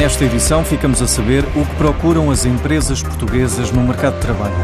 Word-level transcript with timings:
Nesta 0.00 0.24
edição 0.24 0.64
ficamos 0.64 1.02
a 1.02 1.06
saber 1.06 1.44
o 1.54 1.62
que 1.62 1.74
procuram 1.74 2.30
as 2.30 2.46
empresas 2.46 3.02
portuguesas 3.02 3.70
no 3.70 3.82
mercado 3.82 4.14
de 4.14 4.20
trabalho. 4.22 4.54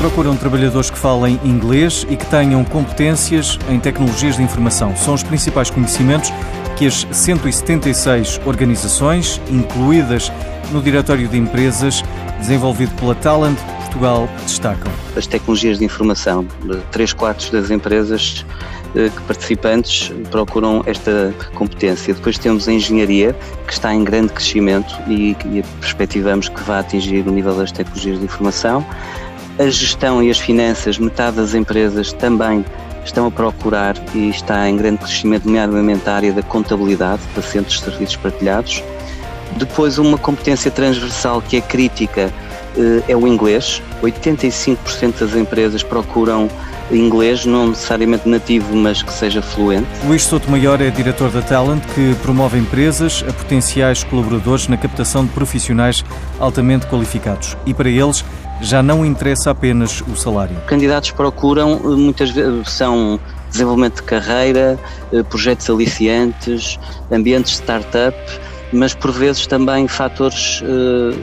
Procuram 0.00 0.36
trabalhadores 0.36 0.90
que 0.90 0.98
falem 0.98 1.38
inglês 1.44 2.04
e 2.10 2.16
que 2.16 2.26
tenham 2.26 2.64
competências 2.64 3.56
em 3.68 3.78
tecnologias 3.78 4.34
de 4.34 4.42
informação. 4.42 4.96
São 4.96 5.14
os 5.14 5.22
principais 5.22 5.70
conhecimentos 5.70 6.32
que 6.76 6.88
as 6.88 7.06
176 7.12 8.40
organizações, 8.44 9.40
incluídas 9.48 10.32
no 10.72 10.82
Diretório 10.82 11.28
de 11.28 11.38
Empresas, 11.38 12.02
desenvolvido 12.40 12.92
pela 12.96 13.14
Talent 13.14 13.60
Portugal, 13.90 14.28
destacam. 14.44 14.92
As 15.16 15.26
tecnologias 15.26 15.78
de 15.78 15.84
informação, 15.84 16.46
3 16.92 17.12
quartos 17.12 17.50
das 17.50 17.70
empresas 17.72 18.46
eh, 18.94 19.08
que 19.08 19.20
participantes 19.22 20.12
procuram 20.30 20.82
esta 20.86 21.34
competência. 21.54 22.14
Depois 22.14 22.38
temos 22.38 22.68
a 22.68 22.72
engenharia, 22.72 23.34
que 23.66 23.72
está 23.72 23.92
em 23.92 24.04
grande 24.04 24.32
crescimento 24.32 24.94
e, 25.08 25.36
e 25.46 25.64
perspectivamos 25.80 26.48
que 26.48 26.62
vai 26.62 26.80
atingir 26.80 27.26
o 27.26 27.32
nível 27.32 27.54
das 27.54 27.72
tecnologias 27.72 28.20
de 28.20 28.24
informação. 28.24 28.86
A 29.58 29.68
gestão 29.68 30.22
e 30.22 30.30
as 30.30 30.38
finanças, 30.38 30.96
metade 30.96 31.36
das 31.36 31.52
empresas 31.52 32.12
também 32.12 32.64
estão 33.04 33.26
a 33.26 33.30
procurar 33.30 33.96
e 34.14 34.30
está 34.30 34.68
em 34.68 34.76
grande 34.76 34.98
crescimento, 34.98 35.46
nomeadamente 35.46 36.08
a 36.08 36.14
área 36.14 36.32
da 36.32 36.42
contabilidade, 36.42 37.22
para 37.34 37.42
centros 37.42 37.78
de 37.78 37.84
serviços 37.84 38.16
partilhados. 38.16 38.84
Depois, 39.56 39.98
uma 39.98 40.16
competência 40.16 40.70
transversal 40.70 41.42
que 41.42 41.56
é 41.56 41.60
crítica 41.60 42.32
é 43.08 43.16
o 43.16 43.26
inglês. 43.26 43.82
85% 44.02 45.20
das 45.20 45.34
empresas 45.34 45.82
procuram 45.82 46.48
inglês, 46.90 47.44
não 47.44 47.68
necessariamente 47.68 48.28
nativo, 48.28 48.74
mas 48.74 49.02
que 49.02 49.12
seja 49.12 49.40
fluente. 49.40 49.86
Luís 50.04 50.24
Souto 50.24 50.50
Maior 50.50 50.80
é 50.80 50.90
diretor 50.90 51.30
da 51.30 51.42
Talent, 51.42 51.82
que 51.94 52.14
promove 52.22 52.58
empresas 52.58 53.24
a 53.28 53.32
potenciais 53.32 54.02
colaboradores 54.04 54.68
na 54.68 54.76
captação 54.76 55.24
de 55.24 55.30
profissionais 55.30 56.04
altamente 56.38 56.86
qualificados. 56.86 57.56
E 57.64 57.72
para 57.72 57.88
eles, 57.88 58.24
já 58.60 58.82
não 58.82 59.04
interessa 59.04 59.50
apenas 59.50 60.02
o 60.02 60.16
salário. 60.16 60.56
Candidatos 60.66 61.10
procuram, 61.10 61.78
muitas 61.78 62.30
vezes, 62.30 62.70
são 62.70 63.18
desenvolvimento 63.50 63.96
de 63.96 64.02
carreira, 64.02 64.78
eh, 65.12 65.22
projetos 65.22 65.68
aliciantes, 65.68 66.78
ambientes 67.10 67.52
de 67.52 67.56
startup, 67.58 68.16
mas 68.72 68.94
por 68.94 69.10
vezes 69.10 69.46
também 69.46 69.88
fatores 69.88 70.62
eh, 70.62 71.18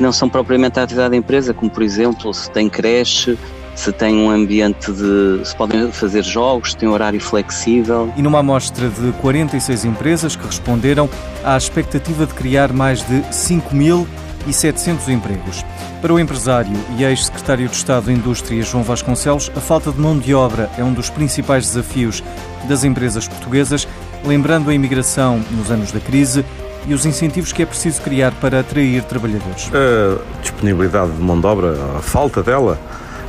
que 0.00 0.02
não 0.02 0.12
são 0.12 0.30
propriamente 0.30 0.80
a 0.80 0.82
atividade 0.82 1.10
da 1.10 1.16
empresa, 1.16 1.52
como 1.52 1.70
por 1.70 1.82
exemplo 1.82 2.32
se 2.32 2.50
tem 2.50 2.70
creche, 2.70 3.38
se 3.74 3.92
tem 3.92 4.16
um 4.16 4.30
ambiente 4.30 4.90
de. 4.90 5.44
se 5.44 5.54
podem 5.54 5.92
fazer 5.92 6.24
jogos, 6.24 6.70
se 6.70 6.78
tem 6.78 6.88
horário 6.88 7.20
flexível. 7.20 8.10
E 8.16 8.22
numa 8.22 8.38
amostra 8.38 8.88
de 8.88 9.12
46 9.20 9.84
empresas 9.84 10.34
que 10.34 10.46
responderam 10.46 11.06
à 11.44 11.54
expectativa 11.54 12.24
de 12.24 12.32
criar 12.32 12.72
mais 12.72 13.06
de 13.06 13.20
5.700 13.30 15.08
empregos. 15.08 15.62
Para 16.00 16.14
o 16.14 16.18
empresário 16.18 16.72
e 16.96 17.04
ex-secretário 17.04 17.68
de 17.68 17.76
Estado 17.76 18.06
da 18.06 18.12
Indústria 18.12 18.62
João 18.62 18.82
Vasconcelos, 18.82 19.52
a 19.54 19.60
falta 19.60 19.92
de 19.92 20.00
mão 20.00 20.18
de 20.18 20.32
obra 20.32 20.70
é 20.78 20.82
um 20.82 20.94
dos 20.94 21.10
principais 21.10 21.66
desafios 21.66 22.24
das 22.66 22.84
empresas 22.84 23.28
portuguesas, 23.28 23.86
lembrando 24.24 24.70
a 24.70 24.74
imigração 24.74 25.44
nos 25.50 25.70
anos 25.70 25.92
da 25.92 26.00
crise 26.00 26.42
e 26.86 26.94
os 26.94 27.04
incentivos 27.04 27.52
que 27.52 27.62
é 27.62 27.66
preciso 27.66 28.00
criar 28.02 28.32
para 28.32 28.60
atrair 28.60 29.02
trabalhadores. 29.04 29.70
A 29.74 30.40
disponibilidade 30.40 31.12
de 31.12 31.22
mão 31.22 31.40
de 31.40 31.46
obra, 31.46 31.76
a 31.96 32.00
falta 32.00 32.42
dela, 32.42 32.78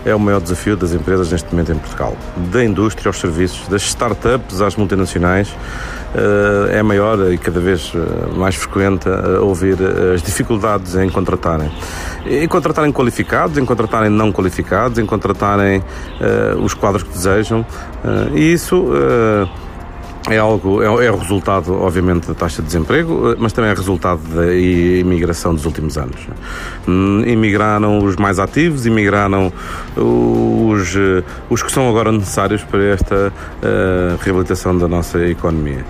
é 0.06 0.16
o 0.16 0.19
maior 0.19 0.41
desafio 0.41 0.75
das 0.75 0.94
empresas 0.94 1.31
neste 1.31 1.51
momento 1.51 1.72
em 1.72 1.78
Portugal. 1.78 2.16
Da 2.51 2.63
indústria 2.63 3.09
aos 3.09 3.19
serviços, 3.19 3.67
das 3.67 3.84
startups 3.84 4.61
às 4.61 4.75
multinacionais, 4.75 5.53
eh, 6.13 6.79
é 6.79 6.84
maior 6.84 7.31
e 7.31 7.38
cada 7.38 7.59
vez 7.59 7.94
eh, 7.95 8.35
mais 8.35 8.56
frequente 8.56 9.07
eh, 9.07 9.40
ouvir 9.40 9.78
as 10.13 10.22
dificuldades 10.22 10.95
em 10.95 11.09
contratarem. 11.09 11.72
Em 12.25 12.47
contratarem 12.47 12.91
qualificados, 12.91 13.57
em 13.57 13.66
contratarem 13.66 14.09
não 14.09 14.31
qualificados, 14.31 14.97
em 14.97 15.06
contratarem 15.06 15.84
os 16.61 16.73
quadros 16.73 17.03
que 17.03 17.09
desejam. 17.09 17.66
E 18.34 18.53
isso 18.53 18.88
é 20.29 20.37
algo, 20.37 20.81
é, 20.81 21.05
é 21.05 21.11
o 21.11 21.17
resultado, 21.17 21.73
obviamente, 21.73 22.27
da 22.27 22.33
taxa 22.33 22.61
de 22.61 22.67
desemprego, 22.67 23.35
mas 23.39 23.53
também 23.53 23.71
é 23.71 23.73
resultado 23.73 24.21
da 24.35 24.53
imigração 24.53 25.53
dos 25.53 25.65
últimos 25.65 25.97
anos. 25.97 26.27
Hum, 26.87 27.23
imigraram 27.25 27.99
os 27.99 28.15
mais 28.17 28.37
ativos, 28.37 28.85
imigraram 28.85 29.51
os, 29.95 30.95
os 31.49 31.63
que 31.63 31.71
são 31.71 31.89
agora 31.89 32.11
necessários 32.11 32.63
para 32.63 32.83
esta 32.83 33.33
uh, 33.35 34.17
reabilitação 34.21 34.77
da 34.77 34.87
nossa 34.87 35.25
economia. 35.25 35.85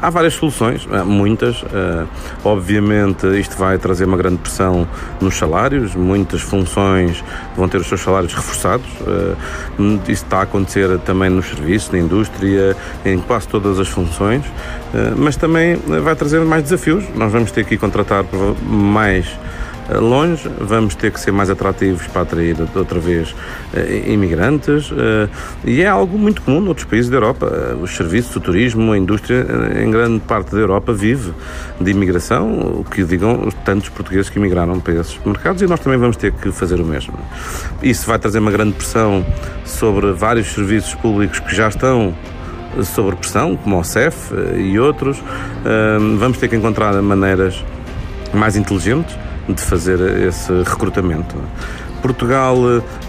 Há 0.00 0.08
várias 0.10 0.34
soluções, 0.34 0.86
muitas. 1.04 1.62
Uh, 1.62 2.06
obviamente, 2.44 3.26
isto 3.38 3.56
vai 3.58 3.76
trazer 3.78 4.04
uma 4.04 4.16
grande 4.16 4.38
pressão 4.38 4.88
nos 5.20 5.36
salários, 5.36 5.94
muitas 5.94 6.40
funções 6.40 7.22
vão 7.56 7.68
ter 7.68 7.78
os 7.78 7.86
seus 7.88 8.00
salários 8.00 8.32
reforçados. 8.32 8.86
Uh, 9.00 10.00
isso 10.08 10.24
está 10.24 10.38
a 10.38 10.42
acontecer 10.42 10.98
também 11.00 11.28
nos 11.28 11.46
serviços, 11.46 11.90
na 11.90 11.98
indústria, 11.98 12.76
em 13.04 13.18
quase 13.18 13.48
todas 13.48 13.71
todas 13.72 13.80
as 13.80 13.88
funções, 13.88 14.44
eh, 14.94 15.14
mas 15.16 15.36
também 15.36 15.76
vai 15.76 16.14
trazer 16.14 16.40
mais 16.40 16.62
desafios. 16.62 17.04
Nós 17.14 17.32
vamos 17.32 17.50
ter 17.50 17.64
que 17.64 17.78
contratar 17.78 18.24
mais 18.68 19.26
eh, 19.88 19.98
longe, 19.98 20.48
vamos 20.60 20.94
ter 20.94 21.10
que 21.10 21.18
ser 21.18 21.32
mais 21.32 21.48
atrativos 21.48 22.06
para 22.06 22.22
atrair 22.22 22.56
outra 22.74 23.00
vez 23.00 23.34
eh, 23.74 24.04
imigrantes 24.08 24.90
e 25.64 25.80
é 25.80 25.86
algo 25.86 26.18
muito 26.18 26.42
comum 26.42 26.60
noutros 26.60 26.86
países 26.86 27.10
da 27.10 27.16
Europa. 27.16 27.46
Os 27.80 27.96
serviços, 27.96 28.36
o 28.36 28.40
turismo, 28.40 28.92
a 28.92 28.98
indústria 28.98 29.46
em 29.82 29.90
grande 29.90 30.20
parte 30.20 30.52
da 30.52 30.60
Europa 30.60 30.92
vive 30.92 31.32
de 31.80 31.90
imigração, 31.90 32.80
o 32.80 32.84
que 32.84 33.02
digam 33.04 33.48
tantos 33.64 33.88
portugueses 33.88 34.28
que 34.28 34.38
imigraram 34.38 34.78
para 34.80 34.94
esses 34.94 35.18
mercados 35.24 35.62
e 35.62 35.66
nós 35.66 35.80
também 35.80 35.98
vamos 35.98 36.16
ter 36.16 36.32
que 36.32 36.52
fazer 36.52 36.78
o 36.78 36.84
mesmo. 36.84 37.14
Isso 37.82 38.06
vai 38.06 38.18
trazer 38.18 38.38
uma 38.38 38.50
grande 38.50 38.72
pressão 38.72 39.24
sobre 39.64 40.12
vários 40.12 40.52
serviços 40.52 40.94
públicos 40.94 41.40
que 41.40 41.54
já 41.54 41.68
estão 41.68 42.14
sob 42.84 43.16
pressão, 43.16 43.56
como 43.56 43.78
o 43.78 43.84
CEF 43.84 44.32
eh, 44.34 44.58
e 44.58 44.78
outros. 44.78 45.22
Vamos 46.18 46.38
ter 46.38 46.48
que 46.48 46.56
encontrar 46.56 46.92
maneiras 47.02 47.62
mais 48.32 48.56
inteligentes 48.56 49.16
de 49.48 49.60
fazer 49.62 50.00
esse 50.26 50.52
recrutamento. 50.64 51.36
Portugal 52.00 52.56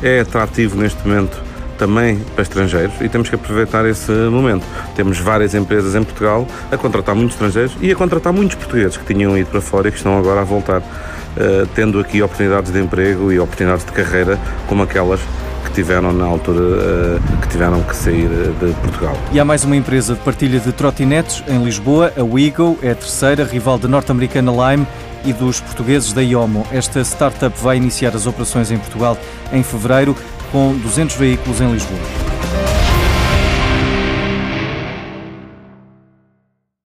eh, 0.02 0.18
é 0.18 0.20
atrativo 0.22 0.80
neste 0.80 1.06
momento 1.08 1.42
também 1.78 2.20
para 2.36 2.44
estrangeiros 2.44 2.94
e 3.02 3.10
temos 3.10 3.30
que 3.30 3.36
aproveitar 3.36 3.86
esse 3.86 4.12
momento. 4.12 4.66
Temos 4.96 5.20
várias 5.20 5.56
empresas 5.56 5.96
em 5.96 6.04
Portugal 6.04 6.48
a 6.72 6.78
contratar 6.78 7.16
muitos 7.16 7.34
estrangeiros 7.34 7.76
e 7.82 7.92
a 7.92 7.96
contratar 7.96 8.32
muitos 8.32 8.56
portugueses 8.56 8.96
que 8.96 9.12
tinham 9.12 9.36
ido 9.38 9.50
para 9.50 9.60
fora 9.60 9.88
e 9.88 9.92
que 9.92 9.98
estão 9.98 10.18
agora 10.18 10.42
a 10.42 10.44
voltar, 10.44 10.80
uh, 10.80 11.68
tendo 11.74 12.00
aqui 12.00 12.22
oportunidades 12.22 12.72
de 12.72 12.80
emprego 12.80 13.32
e 13.32 13.40
oportunidades 13.40 13.84
de 13.84 13.92
carreira 13.92 14.40
como 14.68 14.84
aquelas 14.84 15.20
tiveram 15.72 16.12
na 16.14 16.26
altura 16.26 16.60
uh, 16.60 17.38
que 17.42 17.48
tiveram 17.48 17.82
que 17.84 17.96
sair 17.96 18.30
eh, 18.32 18.66
de 18.66 18.74
Portugal. 18.82 19.18
E 19.32 19.40
há 19.40 19.46
mais 19.46 19.64
uma 19.64 19.76
empresa 19.76 20.14
de 20.14 20.20
partilha 20.22 20.60
de 20.60 20.72
trotinetes 20.72 21.44
em 21.48 21.64
Lisboa, 21.64 22.12
a 22.18 22.24
Wigo, 22.24 22.78
é 22.82 22.92
a 22.92 22.96
terceira, 22.96 23.44
rival 23.44 23.78
da 23.78 23.88
norte-americana 23.88 24.52
Lime 24.52 24.88
e 25.26 25.34
dos 25.34 25.60
portugueses 25.60 26.14
da 26.14 26.22
Iomo. 26.22 26.66
Esta 26.72 27.02
startup 27.02 27.56
vai 27.62 27.78
iniciar 27.78 28.16
as 28.16 28.28
operações 28.28 28.72
em 28.72 28.78
Portugal 28.78 29.18
em 29.52 29.64
fevereiro 29.64 30.16
com 30.52 30.76
200 30.78 31.16
veículos 31.16 31.62
em 31.62 31.72
Lisboa. 31.72 32.33